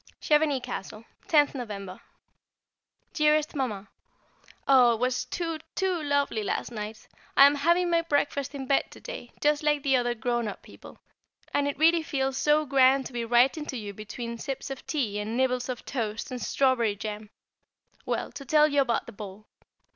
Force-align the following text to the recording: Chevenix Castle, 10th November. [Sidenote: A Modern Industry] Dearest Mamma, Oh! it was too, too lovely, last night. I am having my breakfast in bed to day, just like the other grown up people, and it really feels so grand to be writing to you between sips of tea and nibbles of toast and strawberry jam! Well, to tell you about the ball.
Chevenix 0.19 0.65
Castle, 0.65 1.05
10th 1.27 1.53
November. 1.53 2.01
[Sidenote: 2.01 2.01
A 2.09 2.37
Modern 2.57 2.65
Industry] 2.71 3.13
Dearest 3.13 3.55
Mamma, 3.55 3.87
Oh! 4.67 4.93
it 4.95 4.99
was 4.99 5.25
too, 5.25 5.59
too 5.75 6.01
lovely, 6.01 6.41
last 6.41 6.71
night. 6.71 7.07
I 7.37 7.45
am 7.45 7.53
having 7.53 7.91
my 7.91 8.01
breakfast 8.01 8.55
in 8.55 8.65
bed 8.65 8.89
to 8.89 8.99
day, 8.99 9.29
just 9.41 9.61
like 9.61 9.83
the 9.83 9.95
other 9.95 10.15
grown 10.15 10.47
up 10.47 10.63
people, 10.63 10.97
and 11.53 11.67
it 11.67 11.77
really 11.77 12.01
feels 12.01 12.35
so 12.35 12.65
grand 12.65 13.05
to 13.05 13.13
be 13.13 13.25
writing 13.25 13.67
to 13.67 13.77
you 13.77 13.93
between 13.93 14.39
sips 14.39 14.71
of 14.71 14.87
tea 14.87 15.19
and 15.19 15.37
nibbles 15.37 15.69
of 15.69 15.85
toast 15.85 16.31
and 16.31 16.41
strawberry 16.41 16.95
jam! 16.95 17.29
Well, 18.03 18.31
to 18.31 18.43
tell 18.43 18.67
you 18.69 18.81
about 18.81 19.05
the 19.05 19.11
ball. 19.11 19.45